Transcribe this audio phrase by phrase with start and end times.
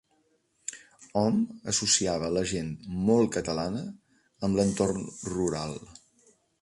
[1.19, 1.35] Hom
[1.73, 2.71] associava la gent
[3.09, 3.85] "molt catalana"
[4.49, 5.77] amb l'entorn rural.